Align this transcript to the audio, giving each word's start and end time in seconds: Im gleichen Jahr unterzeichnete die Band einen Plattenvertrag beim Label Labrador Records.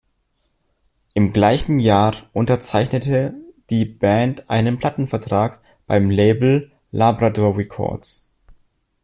Im 1.13 1.31
gleichen 1.31 1.77
Jahr 1.79 2.15
unterzeichnete 2.33 3.35
die 3.69 3.85
Band 3.85 4.49
einen 4.49 4.79
Plattenvertrag 4.79 5.61
beim 5.85 6.09
Label 6.09 6.71
Labrador 6.91 7.55
Records. 7.55 8.33